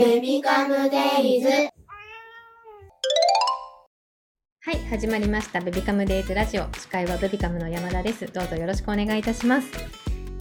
[0.00, 0.96] ベビカムデ
[1.36, 1.72] イズは
[4.72, 5.60] い、始まりました。
[5.60, 6.62] ベビカムデイズラジオ。
[6.72, 8.24] 司会はベビカムの山田です。
[8.32, 9.70] どうぞよろしくお願いいたします。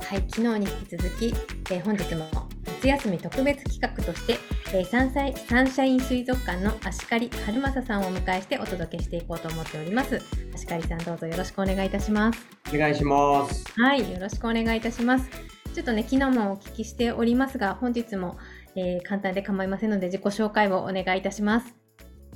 [0.05, 1.33] はい、昨日に引き続き、
[1.71, 2.25] えー本日も
[2.67, 4.37] 夏休み特別企画として、
[4.73, 10.21] えーサンサイサンシャイン水族館のアシカリ春正さんをお迎えしてお届けしていこうと思っております。
[10.55, 12.39] アシカリさんどうぞよろしくお願いいたします。
[12.73, 13.65] お願いします。
[13.77, 15.29] はい、よろしくお願いいたします。
[15.73, 18.37] ちょっとね、昨日もお聞きしておりますが、本日も、
[18.79, 21.75] えー簡単で構いませんので自己紹介をお願いいたします。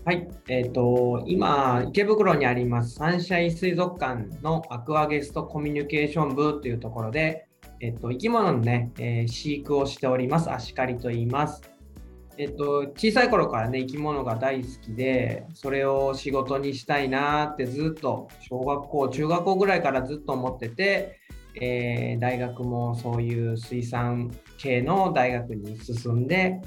[0.05, 7.45] はい、えっ、と、今、池袋にありますサンシャイン水族館のアクアゲストコミュニケーション部というところで、
[7.79, 11.61] えっ、と、生き物のね、えー飼育をしております、アシカリと言います。
[12.38, 21.19] えっ、と、小さい頃からね、生き物が大好きで、それを仕事にしたいなってずっと、小学校、中学校ぐらいからずっと思ってて、
[21.62, 26.59] えー大学もそういう水産系の大学に進んで、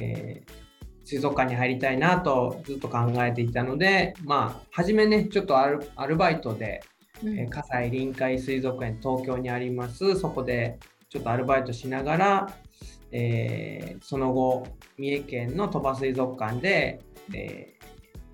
[0.00, 0.68] えー
[1.04, 6.82] 水族館に入りたいなとずっと考えていたので、まあ、初めね、ちょっとアルバイトで、
[7.24, 7.38] うん。
[7.38, 12.54] えー葛西臨海水族園、東京にあります、そこでちょっとアルバイトしながら、
[13.10, 14.66] えーその後、
[14.98, 17.00] 三重県の鳥羽水族館で、
[17.32, 17.78] えー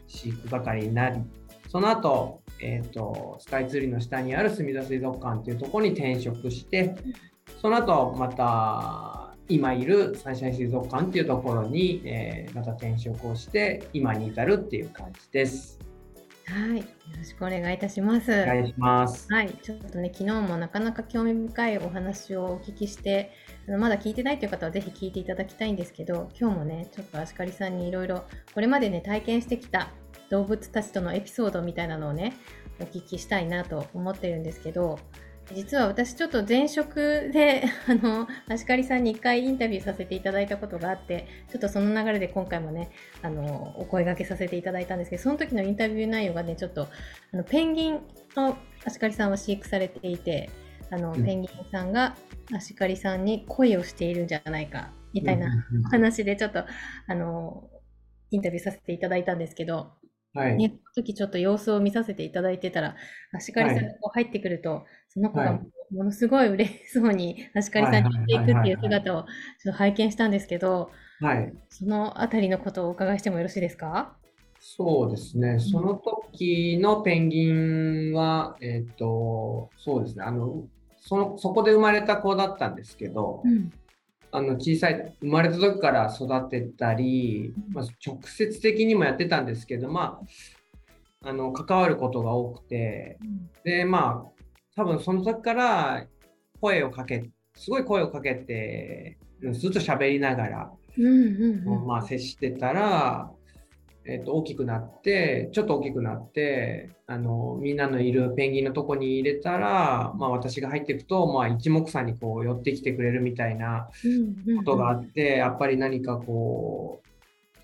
[0.08, 1.20] 飼育係になり、
[1.68, 6.96] その後、えーと、スカイツリーの下にある墨田水族館というところに転職して、
[7.60, 15.78] その後また今いるサンシャイン水族館っていうところに、えーまた転職をして今に至るっていう感じです。
[16.46, 16.84] はい、よ
[17.16, 18.30] ろしくお願いいたします。
[18.30, 19.32] お願いします。
[19.32, 23.30] はい、ちょっとね、昨日もなかなか興味深いお話をお聞きして、
[23.66, 29.88] あのまだ聞いてないという方はぜひ聞いていただきたいんですけど、今日もね、ちょっとアシカリさんにいろいろ、これまでね、体験してきた
[30.30, 32.34] 動物たちとのエピソードみたいなのをね、
[32.80, 34.98] お聞きしたいなと思ってるんですけど、
[35.52, 42.90] 実は私ちょっと前職で、 あの、アシカリさんに一回インタビューさせていただいたことがあって、ちょっとその流れで今回もね、
[43.20, 46.88] あの、お声掛けさせていただいたんですけど、その時のインタビュー内容がね、ちょっと、
[47.32, 48.00] あの、ペンギン
[48.36, 50.48] のアシカリさんは飼育されていて、
[50.90, 51.24] あの、うん。
[51.24, 52.16] ペンギンさんが
[52.54, 56.64] アシカリさんに恋をしているんじゃないか、みたいな話でちょっと、
[57.06, 57.68] あの、
[58.30, 59.92] インタビューさせていただいたんですけど、
[60.34, 60.56] はい。
[60.56, 62.96] ね、その時ちょっと様子を見させていただいてたら、
[63.32, 65.60] アシカリさんがこう入ってくると、その子がはい
[65.94, 69.26] ものすごい嬉しそうにアシカリさんに言っていくっていう姿をちょっ
[69.66, 70.90] と拝見したんですけど、
[71.20, 71.52] はい。
[71.68, 74.16] そのあたりのことをお伺いしてもよろしいですか？
[74.58, 75.58] そうですね。
[75.60, 80.24] その時のペンギンは、えっ、と、そうですね。
[80.24, 80.64] あの、
[81.00, 83.70] その、そこで生まれた子だったんですけど、うん。
[84.34, 90.20] あの小さい生まれた時から育てたり、まあ、直接的にもやってたんですけど、ま
[91.22, 93.18] あ、あの関わることが多くて
[93.64, 94.42] でまあ
[94.74, 96.06] 多分その時から
[96.60, 101.86] 声をかけすごい声をかけてうんずっと喋りながら、うんうんうん。
[101.86, 103.30] まあ、接してたら、
[104.06, 113.88] えっと大きくなってちょっと大きくなってあのみんなのいるペンギンのとこに入れたら、まあ、私が入っていくと、まあ、一目散にこう寄ってきてくれるみたいな。
[114.56, 117.08] ことがあって、やっぱり何かこう、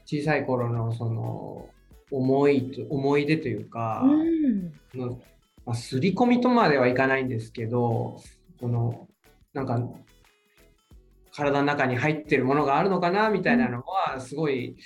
[0.05, 1.69] 小さい頃のその
[2.11, 5.21] 思いと、思い出というか、うんの
[5.67, 8.21] まあ、刷り込みとまではいかないんですけど、
[8.59, 9.09] その、
[9.53, 9.81] なんか、
[11.33, 14.77] 体の中に入ってるものがあるのかなみたいなのは、すごい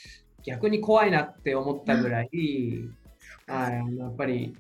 [0.45, 2.31] 逆に怖いなって思ったぐらい、
[3.47, 4.57] はい、やっぱり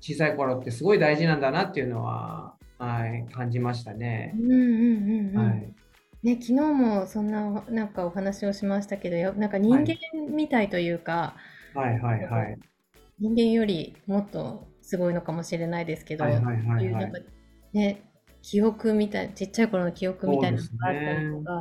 [0.00, 4.34] 小さい頃ってすごい大事なんだなっていうのは、はい、感じましたね。
[4.38, 5.74] うんうんうんうんはい。
[6.22, 9.96] ね、昨日もそんななんかお話をしましたけどやなんか人間
[10.30, 11.34] みたいというか、
[11.74, 12.58] はいはいはい。
[13.18, 17.18] 人間よりもっとすごいのかもしれないですけど、はいはいはいはいそういうなんか
[17.72, 18.02] ね
[18.42, 21.52] 記憶みたいちっちゃい頃の記憶みたいなのがあったりとか、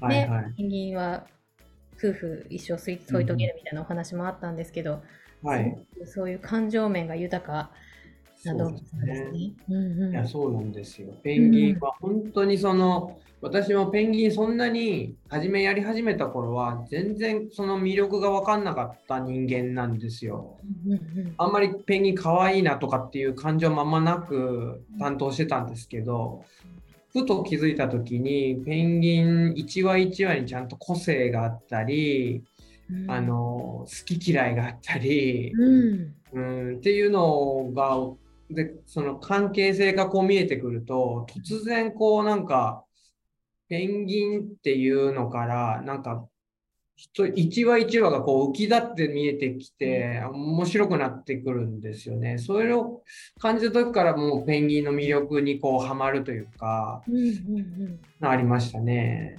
[0.00, 0.54] はいはい。
[0.56, 1.26] ペンギンは
[1.98, 5.02] 夫婦一生添い遂げるみたいなお話もあったんですけど、
[5.42, 5.76] はい。
[5.92, 7.70] すごくそういう感情面が豊か
[8.44, 9.52] な動物なんですね。
[9.68, 11.08] うんうんいや、そうなんですよ。
[11.22, 20.58] ペンギンは本当にその、私もペンギンそんなに初めやり始めた頃は全然その魅力が分かんなかった人間なんですよ。
[20.86, 26.44] うんうんあんまりペンギン可愛いなとかっていう感情ままなく担当してたんですけど、
[27.12, 32.44] ふと気づいた時にペンギン一話一話にちゃんと個性があったり、
[32.90, 33.10] うん。
[33.10, 36.14] あの好き嫌いがあったり、うん。
[36.32, 37.96] うん、っていうのが
[38.50, 42.84] でその関係性がこう見えてくると突然こうなんか
[43.68, 46.26] ペンギンっていうのからなんか
[46.98, 52.38] 一一話一話がこう浮き立って見えてきて面白くなってくるんですよね。
[52.38, 53.02] それを
[53.38, 59.38] 感じた時からもうペンギンの魅力にこうハマるというかうんうんうんありましたね。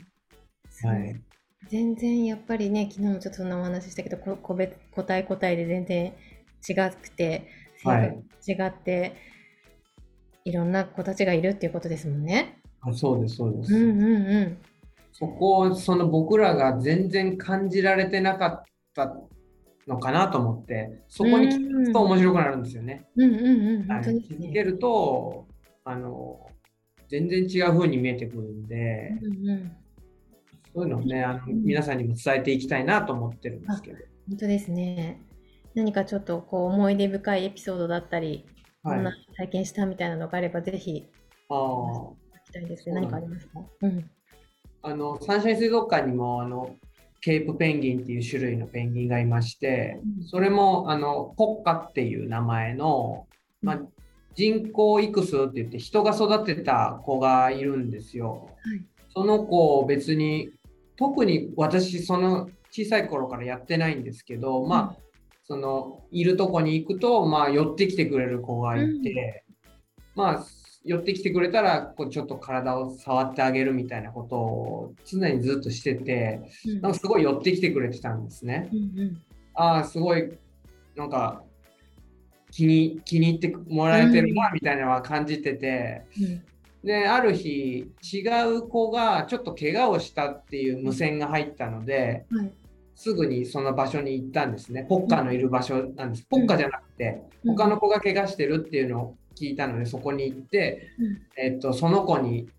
[0.84, 1.22] はい。
[1.68, 6.14] 全然やっぱりね、昨日もちょっとそんなお話ししたけど、こ個別、個体個体で全然
[6.68, 7.48] 違くて、
[8.48, 9.14] 違って、
[10.46, 12.60] い、ろんな子たちがいるっていうことですもんね。
[12.82, 13.76] あそうです、そうです。
[13.76, 14.58] うんうんうん。
[15.19, 18.63] そこをその僕らが全然感じられてなかっ
[18.95, 19.18] た
[19.86, 23.06] のかなと思って、そこに気づくと面白くなるんですよね。
[23.18, 23.39] うんうん
[23.81, 24.38] うん、はい本当ですね。
[24.38, 25.45] 気づけると、
[25.83, 26.39] あの、
[27.10, 29.71] 全然違う風に見えてくるんで、うんうん、
[30.74, 33.98] そういうのをね、あのうん皆さんにも伝えていきたいなと思ってるんですけど。
[34.30, 35.19] 本当ですね。
[35.75, 38.45] 何かちょっとこう思い出深いエピソードだったり、
[38.83, 39.00] こはい。
[39.01, 41.10] んなあ体験したみたいなのがあれば、ぜひ
[41.50, 42.13] あ聞
[42.45, 43.60] きたいですけど、何かありますか？
[43.81, 44.10] うん。
[44.81, 46.76] あの、サンシャイン水族館にも、あの、
[47.22, 50.24] ケープペンギンっていう種類のペンギンがいまして、うん。
[50.24, 53.28] それも、あの、ポッカっていう名前の、
[53.62, 53.80] まあ、
[54.36, 58.50] 人工育数って言って人が育てた子がいるんですよ。
[58.64, 58.86] はい。
[59.14, 60.52] その子を別に、
[60.96, 65.02] 特に私、その小さい頃からやってないんですけど、まあ、
[65.44, 69.44] その、いるとこに行くと、まあ、寄ってきてくれる子がいて、
[70.16, 70.46] まあ、
[70.90, 78.70] 寄ってきてくれたら、こうちょっと体を触ってあげるみたいなことを常にずっとしてて、うんなんかすごい寄ってきてくれてたんですね。
[78.74, 79.22] うんうん
[79.54, 80.32] ああ、すごい、
[80.96, 81.44] なんか、
[82.50, 86.44] 気に気に入ってもらえてるな、みたいなのは感じてて、うん
[86.84, 92.52] で、ある日、違う子がちょっと怪我をしたっていう無線が入ったので、はい
[92.96, 94.86] すぐにその場所に行ったんですね。
[94.90, 96.28] ポッカのいる場所なんです。
[96.30, 102.50] うんポッカじゃなくて、うん他の子が怪我してるっていうのを聞いたので、そこに行って、うんえっと、その子に、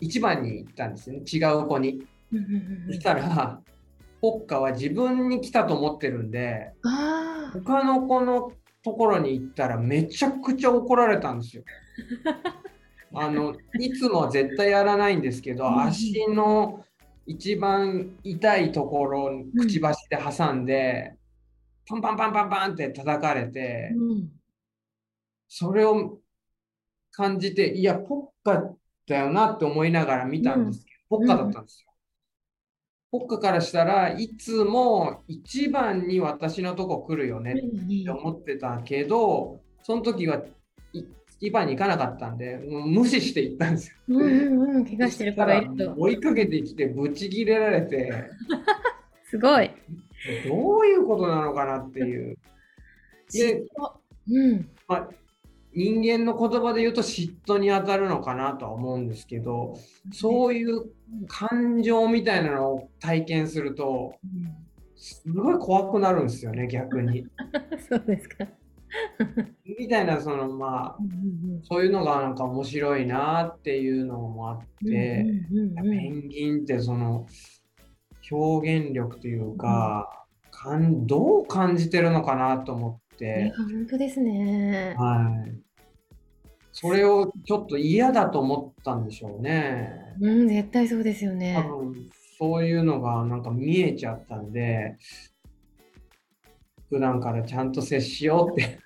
[0.00, 1.22] 一番に行ったんですね。
[1.30, 2.06] 違う子に。
[2.32, 3.60] うんうんうんそしたら、
[4.20, 6.72] ポッカは自分に来たと思ってるんで、
[7.52, 8.52] 他の子の
[8.82, 11.62] ところに行ったらめちゃくちゃ怒られたんですよ。
[13.14, 16.84] あのいつもは絶対やらないんですけど、うんうん足の
[17.26, 21.14] 一番痛いところをくちばしで挟んで、
[21.86, 24.37] パンパンパンパンパンって叩かれて、うん
[25.48, 26.18] それを
[27.10, 28.74] 感じて、いや、ポッカ
[29.06, 31.88] だよなって思いながら見たんですけど、ポッカだったんですよ。
[33.10, 40.42] ポッカからしたらいつも一番に私のとこ来るよねって思ってたけど、その時は
[40.92, 41.04] い
[41.40, 43.96] 一番に行かなかったんで、無視して行ったんですよ。
[44.08, 45.94] うんうんうん、怪我してる子がいると。
[45.96, 48.30] 追いかけてきて、ブチギレられて、
[49.24, 49.70] すごい。
[50.46, 52.36] どういうことなのかなっていう。
[53.32, 53.62] で、
[54.28, 54.68] うん。
[54.88, 55.08] まあ、
[55.74, 59.78] 人間の言葉で言うと嫉妬に当たるのかなとは思うんですけど、
[60.12, 60.86] そういう
[61.28, 64.68] 感情みたいなのを体験すると、うん
[64.98, 67.24] すごい怖くなるんですよね、逆に。
[67.88, 68.46] そうですか。
[69.78, 70.98] みたいな、そのまあ、
[71.62, 75.24] そういうのがなんか面白いなっていうのもあって、
[75.82, 77.26] ペンギンってその
[78.30, 84.94] 表現力というか、かんどう感じてるのかなと思て、本当ですね。
[84.96, 85.68] はい。
[86.72, 90.14] それをちょっと嫌だと思ったんでしょうね。
[90.20, 91.76] うん、絶対そうですよね多。
[91.76, 94.96] 分そういうのがなんか見えちゃったんで、
[96.88, 98.78] 普段からちゃんと接しようって。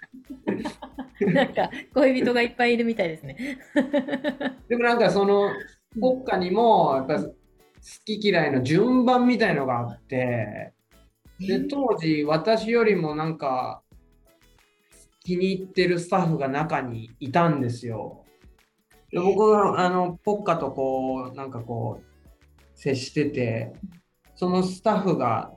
[1.32, 3.59] なんか恋人がいっぱいいるみたいですね。
[4.68, 5.50] でもなんかその
[5.92, 7.35] 国家にもやっぱ好
[8.04, 10.73] き嫌いの順番みたいのがあって、
[11.38, 13.83] で当時私よりもなんか
[15.25, 18.25] 気に入ってるスタッフが中にいたんですよ。
[19.11, 22.05] で僕があのポッカとこうなんかこう
[22.75, 23.73] 接してて
[24.35, 25.52] そのスタッフが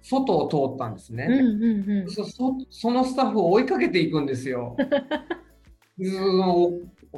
[0.00, 1.26] 外を通ったんですね。
[1.28, 2.10] うんうんうん。
[2.10, 4.76] そそそのスタッフを追いかけていくんですよ。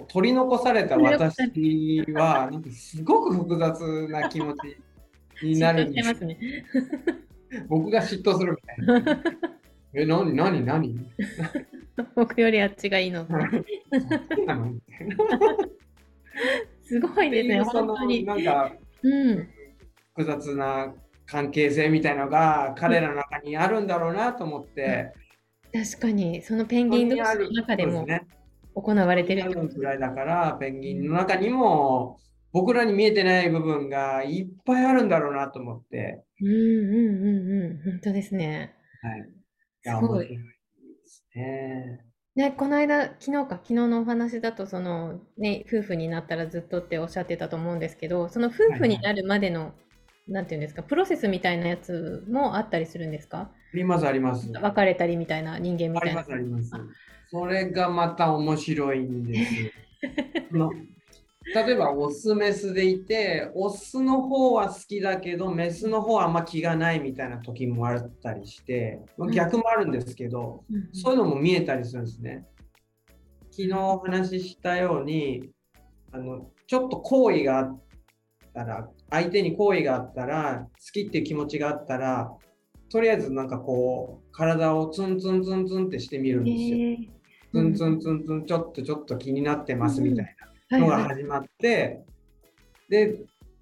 [0.08, 1.36] 取り残された私
[2.12, 4.76] はなんかすごく複雑な気持ち
[5.46, 6.38] になるんです すね。
[7.68, 9.22] 僕が嫉妬するみたいな。
[9.94, 10.98] え、なになになに？
[12.14, 13.26] 僕よりあっちがいいの。
[16.82, 18.24] すごいですね、本当に。
[18.24, 18.72] なんか
[19.02, 19.48] うん。
[20.16, 20.94] 複雑な
[21.26, 25.12] 関係性みたいのが彼らの中にあるんだろうなと思って、
[25.72, 28.06] 確かに、そのペンギン同士の中でも
[28.74, 32.18] 行われてるぐらいだから、ペンギンの中にも
[32.52, 36.48] 僕らに見えてない部分がいっぱいあるんだろうなと思って、うん。
[36.48, 36.54] うん。
[36.54, 37.50] うん。
[37.50, 38.74] うん、本当ですね。
[39.02, 39.20] はい。
[39.20, 39.24] い
[39.82, 40.38] や、すごい
[41.34, 42.04] ね。
[42.36, 49.72] ね、この間、昨日か、昨日のお話だと、その、ね、夫婦になったらずっとっておっしゃってたと思うんですけど、その夫婦になるまでの、
[50.26, 53.52] なんていうんですか、プロセスみたいなやつもあったりするんですか？
[53.72, 54.50] あります、あります。
[54.52, 56.22] 別れたりみたいな、人間みたいな。
[56.22, 56.70] あります、あります。
[57.28, 59.72] それがまた面白いんです。
[61.52, 72.46] 例えばオスメスでいてオスの方は好きだけどメスの方はあんま気がないみたいな時もあったりして、まあ逆もあるんですけど、そういうのも見えたりするんですね。
[73.50, 75.50] 昨日お話ししたように
[76.12, 77.80] あのちょっと好意があっ
[78.52, 82.32] たら相手に好意があったら好きっていう気持ちがあったら
[82.90, 86.76] とりあえずなんかこう体をツンツンツンツンってしてみるんですよ。
[86.78, 86.96] へ
[87.52, 92.04] ツンツンツンツンちょっとちょっと気になってますみたいーなのが始まって、
[92.88, 93.18] で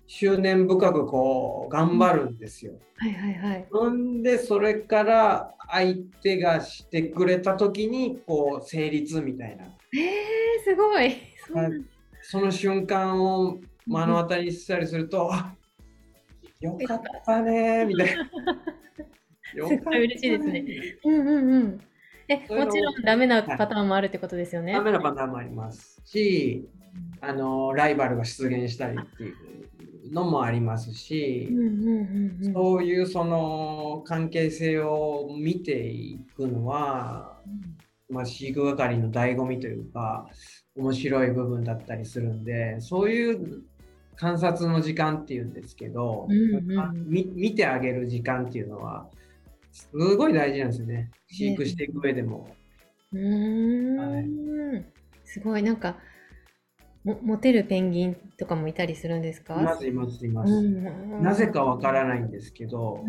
[0.06, 2.74] 執念深くこう頑張るんですよ。
[2.96, 3.66] はいはいはい。
[3.70, 11.16] ほんでそれから相手がしてくれた時にこう成立みたいなえー、すごい。
[12.22, 15.54] その瞬間を目の当たりにしたりすると、あ
[16.60, 18.22] よかったねーみたいな。
[19.54, 20.64] よかったごい嬉しいですね
[21.04, 21.80] うんうんうん。
[22.28, 24.72] え、もちろんダメなパターンもあるってことですよね。
[24.72, 26.68] ダメなパターンもありますし、
[27.24, 31.48] あのライバルが出現したりっていうのもありますし。
[32.52, 37.38] そういうその関係性を見ていくのは、
[38.10, 40.26] まあ、飼育係の醍醐味というか
[40.76, 43.62] 面白い部分だったりするんでそういう
[44.16, 47.06] 観察の時間っていうんですけど、うんうん。
[47.08, 49.06] み見てあげる時間っていうのは
[49.72, 51.10] すごい大事なんですよね。
[51.28, 52.54] 飼育していく上でも。
[53.12, 54.84] うーん、はい。
[55.24, 55.96] すごいなんか
[57.04, 59.60] もモテるペンギンとかもいたりするんですか？
[59.60, 60.52] いますいますいます。
[60.52, 63.04] うんなぜかわからないんですけど、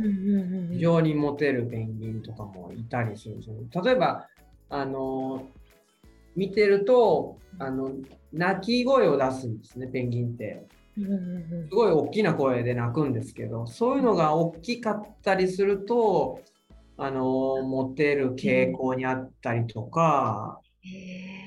[0.72, 3.56] 非常にモテるペンギンとかもいたりするんですよ。
[3.84, 4.28] 例えば、
[4.70, 5.48] あの、
[6.36, 7.92] 見てると、あの、
[8.32, 10.66] 鳴き声を出すんですね、ペンギンって。
[10.96, 16.42] すごい大きな声で鳴くんですけど、そういうのが大きかったりすると、
[16.98, 20.88] あの、モテる傾向にあったりとか、う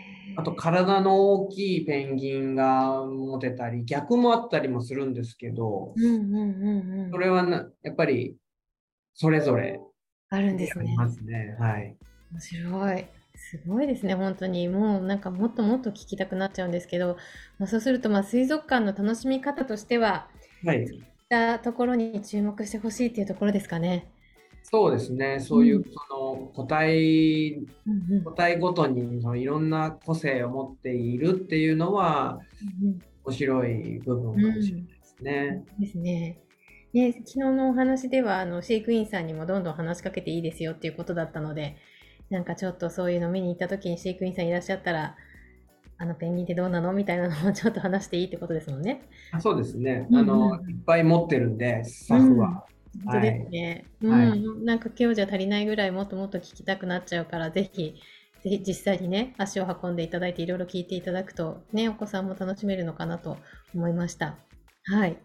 [0.02, 0.05] ん
[0.36, 8.36] あと体の大きいペンギンがモテたり、逆もあったりもするんですけど、うんうんうんうんそれはなやっぱり
[9.14, 9.80] それぞれ
[10.28, 10.94] あるんですね。
[10.96, 11.56] ますね。
[11.58, 11.96] はい。
[12.32, 13.06] 面白い。
[13.36, 14.68] すごいですね、本当に。
[14.68, 17.16] もうなんかもっともっと聞きたくなっちゃうんですけど、
[17.58, 20.28] まあ、そうするとまあ水族館の楽しみ方としては、
[20.64, 20.86] はい。
[20.86, 24.10] そういったところに注目してほしいっていうところですかね。
[24.68, 25.38] そうですね。
[25.38, 32.40] そういううんその個体うんうん個体ごとにそのいろんな個性を持っているっていうのは
[32.82, 35.64] うん面白い部分かもしれないですね。
[35.78, 36.40] ですね。
[36.92, 41.76] ね、昨日のお話ではあの飼育員さんにもどんどん話しかけていいですよっていうことだったので、
[42.30, 45.14] なんかちょっとそういうの見に行った時に飼育員さんいらっしゃったら、
[45.98, 46.92] あのペンギンってどうなの？
[46.92, 49.02] みたいなのもちょっと話していいってことですもんね。
[49.32, 50.06] あそうですね。
[50.10, 52.64] うんうんあのいっぱい持ってるんでスタッフは。
[53.04, 53.84] 本当ですね。
[54.06, 57.94] はいうん、なんか今日じゃ足りないぐらいもっともっと聞きたくなっちゃうから、ぜひ、
[58.42, 63.38] ぜひ実際にね、足を運んでいただいていろいろ聞いていただくと、ね、お子さんも楽しめるのかなと
[63.74, 64.36] 思いました。
[64.84, 65.18] はい。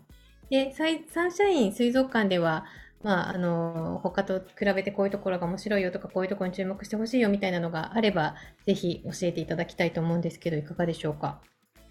[0.49, 2.65] で、サンシャイン水族館では、
[3.03, 8.35] まあ、あの、他と比べてこういうところが面白いよとか、こういうところに注目してほしいよみたいなのがあれば、
[8.65, 11.41] ぜひ教えていただきたいと思うんですけど、いかがでしょうか？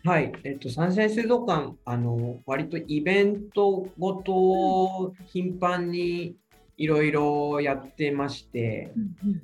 [0.05, 6.37] はい、えっと、サンシャイン水族館、あの、割とイベントごと頻繁に
[6.77, 9.43] いろいろやってまして、うんうん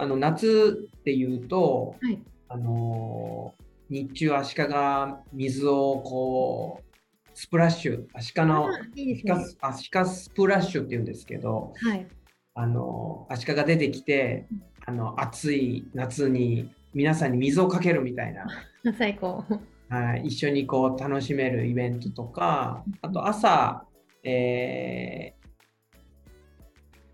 [0.00, 2.22] あの、夏っていうと、はい。
[2.50, 3.54] あの
[3.90, 9.22] 日中アシカが水をこう、スプラッシュ、アシカの、あいいね。
[9.60, 12.06] アシカスプラッシュっていうんですけど、はい。
[12.54, 14.46] あのアシカが出てきて、
[14.86, 18.46] あの暑い夏に皆さんに水をかけるみたいな、
[18.96, 19.44] 最高。
[19.88, 23.84] はい、一緒にこう楽しめるイベントとか、あと朝、
[24.22, 25.38] えー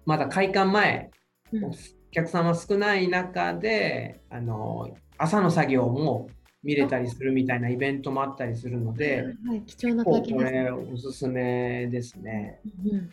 [0.07, 1.11] まだ開館前、
[1.53, 1.71] うんお
[2.15, 6.29] 客様少ない中で、あの朝の作業も
[6.63, 12.61] 見れたりするみたいなイベントもあったりするので、はい、貴重なですねれおすすめですね。
[12.85, 13.11] うん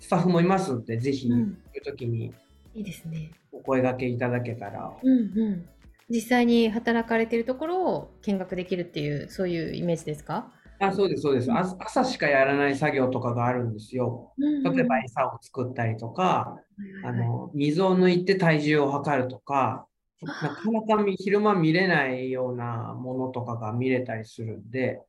[0.00, 2.34] スタッフもいますので、ぜひ、うんそういう時に
[2.74, 3.30] いいですね。
[3.52, 5.68] お声掛けいただけたら、うんうん。
[6.10, 10.52] 実際に働かれているところを見学できるっていう、そういうイメージですか？
[10.80, 11.52] あそうです、そうです。
[11.52, 14.32] あ朝しかやらない作業とかがあるんですよ。
[14.38, 16.56] 例えば餌を作ったりとか、
[17.04, 19.86] あの水を抜いて体重を測るとか、
[20.22, 25.00] なかなか見昼間見れないようなものとかが見れたりするんで、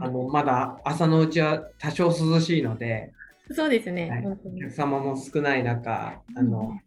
[0.00, 3.12] あのまだ朝のうちは多少涼しいので、
[3.50, 4.26] そうですね、はい。
[4.26, 6.78] お客様も少ない中、あうんの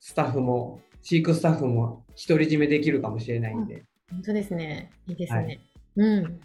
[0.00, 4.90] スタッフも、飼育スタッフも独り占めできるかもしれないんで、本当ですね。
[5.06, 5.60] いいですはね。
[5.94, 6.40] うん。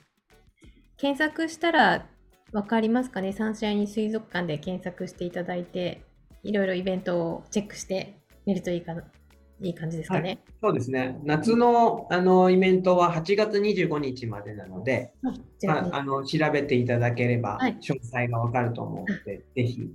[0.98, 2.06] 検索したら
[2.52, 3.34] わかりますかね？
[3.34, 6.04] サンシャイン水族館で検索していただいて、
[6.44, 9.04] いろいろイベントをチェックしてみるといいかな。
[9.62, 10.38] いい感じですかね？
[10.62, 11.20] そうですね。
[11.24, 19.90] 夏のあのイベントは8月25日までなので、あ、まあ、あの調べていただければはい詳細がわかると思うので、ぜひ。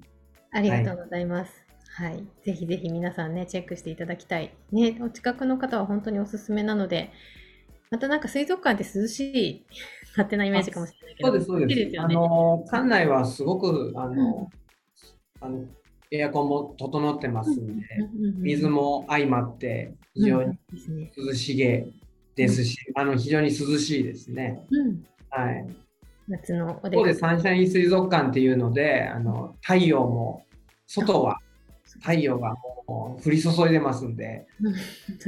[0.51, 1.66] ありがとうございます。
[1.99, 4.53] はい、ぜひぜひ皆さんね、チェックしていただきたい。
[4.71, 7.11] ね、お近くの方は本当におすすめなので、
[7.91, 9.65] またなんか水族館って涼しい
[10.11, 12.07] 勝手なイメージかもしれないけど、そうです、そうです。
[12.07, 12.15] ね。
[12.15, 14.51] の館内はすごくあの、
[15.41, 15.65] あの
[16.11, 20.59] エアコンも整ってますんで、うんうんうん水も相まって非常に。
[21.17, 21.87] 涼しげ
[22.35, 24.61] ですし、あの非常に涼しいですね。
[24.71, 25.67] うん、はい。
[26.29, 30.45] 夏のお出かけここでサンシャイン水族館っていうので、あの太陽も
[30.87, 31.36] 外は
[32.01, 32.55] 太陽が
[32.87, 34.71] もう降り注いでますんで、う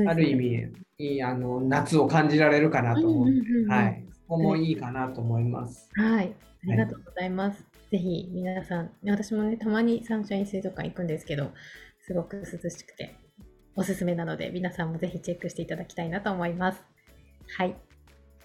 [0.03, 3.27] んある意味いいあの夏を感じられるかなと思う。
[3.27, 4.05] うんうんうんうんはい。
[4.29, 5.89] そこもいいかなと思います。
[5.95, 6.35] はい、
[6.69, 7.65] ありがとうございます。
[7.91, 11.53] ぜひ皆さん、私もね、たまにサンシャイン水族館行くんですけど、
[12.01, 13.17] すごく涼しくて
[13.75, 16.85] おすすめなので、皆さんもぜひチェックしていただきたいなと思います。
[17.57, 17.75] はい。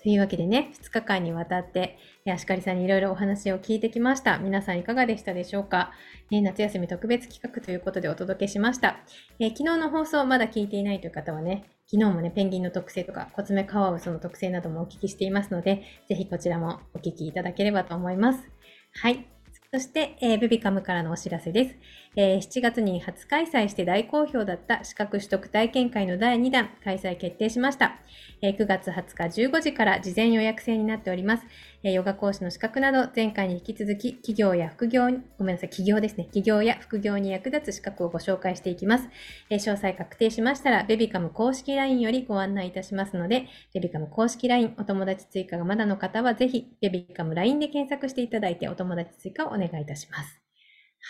[0.03, 4.37] というわけでね、2日間にわたって、えーアシカリさんにいろいろお話を聞いてきました。
[4.37, 5.93] 皆さんいかがでしたでしょうか、
[6.29, 8.97] えー夏休み特別企画ということでお届けしました。
[9.39, 18.51] えー昨日の放送まだ聞いていないという方はね、昨日もね、ペンギンの特性とか、コツメカワウソの特性などもお聞きしていますので、ぜひこちらもお聞きいただければと思います。
[18.95, 19.32] はい。
[19.73, 21.75] そして、えー、ベビカムからのお知らせです。
[22.15, 27.95] えー7月に初開催して大好評だった資格取得体験会の第2弾開催決定しました。
[28.43, 31.47] えー9月20日15時から事前予約制になっております。
[31.85, 36.23] えーヨガ講師の資格など前回に引き続き企業や副業に、ごめんなさい、企業ですね。
[36.23, 39.09] 企業や副業に役立つ資格をご紹介していきます。
[39.49, 50.41] えー詳細確定しましたら、ベビカム公式 LINE よりご案内いたしますので、ベビカム公式 LINE お友達追加がまだの方はぜひ、ベビカム LINE で検索していただいてお友達追加をお願いいたします。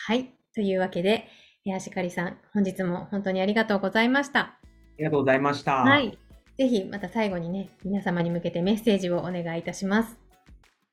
[0.08, 0.32] はい。
[0.56, 1.28] というわけで、
[1.66, 4.40] えー、あしかりさん、本日も本当にありがとうございました。
[4.40, 4.60] あ
[4.98, 5.76] りがとうございました。
[5.76, 6.18] はい。
[6.58, 10.23] ぜひ、また最後にね、皆様に向けてメッセージをお願いいたします。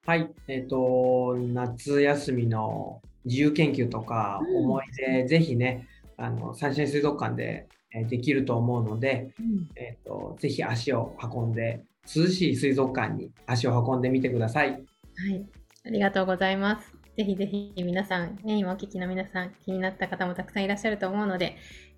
[0.07, 5.87] はい、えっ、と、夏休みの自由研究とかうん思い出、ぜひね、
[6.17, 9.31] あの、サンシャイン水族館でえーできると思うので、
[9.77, 11.85] えっ、と、ぜひ足を運んで、
[12.15, 14.71] 涼しい水族館に足を運んでみてください。
[14.71, 15.47] はい。
[15.87, 16.93] ありがとうございます。
[17.17, 21.57] ぜひぜひ皆さん、ね、今お聞きの皆さん、気になった方もたくさんいらっしゃると思うので、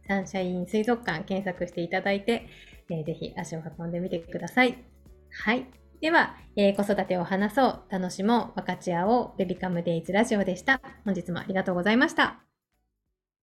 [0.09, 2.47] サンシャイン水族館検索していただいて、
[2.91, 4.83] えーぜひ足を運んでみてください。
[5.31, 5.82] はい。
[6.03, 10.83] では、えー子育てを話そう、楽しもう、分かち合おう、ベビカムデイズラジオでした。
[11.07, 12.52] 本日もありがとうございました。